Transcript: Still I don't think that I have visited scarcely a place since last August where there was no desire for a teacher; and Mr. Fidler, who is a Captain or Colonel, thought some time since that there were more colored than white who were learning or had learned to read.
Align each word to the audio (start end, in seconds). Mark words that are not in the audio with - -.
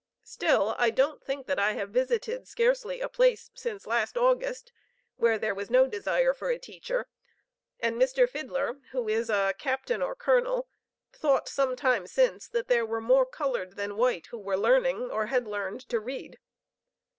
Still 0.23 0.73
I 0.79 0.89
don't 0.89 1.23
think 1.23 1.45
that 1.45 1.59
I 1.59 1.73
have 1.73 1.91
visited 1.91 2.47
scarcely 2.47 3.01
a 3.01 3.07
place 3.07 3.51
since 3.53 3.85
last 3.85 4.17
August 4.17 4.71
where 5.17 5.37
there 5.37 5.53
was 5.53 5.69
no 5.69 5.85
desire 5.85 6.33
for 6.33 6.49
a 6.49 6.57
teacher; 6.57 7.07
and 7.79 8.01
Mr. 8.01 8.27
Fidler, 8.27 8.81
who 8.93 9.07
is 9.07 9.29
a 9.29 9.53
Captain 9.59 10.01
or 10.01 10.15
Colonel, 10.15 10.67
thought 11.13 11.47
some 11.47 11.75
time 11.75 12.07
since 12.07 12.47
that 12.47 12.67
there 12.67 12.83
were 12.87 12.99
more 12.99 13.27
colored 13.27 13.75
than 13.75 13.95
white 13.95 14.25
who 14.31 14.39
were 14.39 14.57
learning 14.57 15.11
or 15.11 15.27
had 15.27 15.45
learned 15.45 15.81
to 15.89 15.99
read. 15.99 16.39